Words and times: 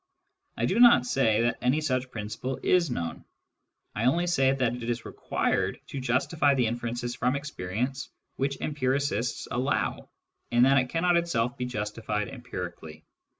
I 0.57 0.65
do 0.65 0.79
not 0.79 1.05
say 1.05 1.43
that 1.43 1.59
any 1.61 1.79
such 1.79 2.09
principle 2.09 2.59
is 2.63 2.89
known: 2.89 3.23
I 3.93 4.05
only 4.05 4.25
say 4.25 4.51
that 4.51 4.73
it 4.75 4.89
is 4.89 5.05
required 5.05 5.79
to 5.89 5.99
justify 5.99 6.55
the 6.55 6.65
inferences 6.65 7.13
from 7.13 7.35
experience 7.35 8.09
which 8.35 8.59
empiricists 8.59 9.47
allow, 9.51 10.09
and 10.49 10.65
that 10.65 10.79
it 10.79 10.89
cannot 10.89 11.17
itself 11.17 11.55
be 11.55 11.65
justified 11.65 12.29
empirically. 12.29 13.03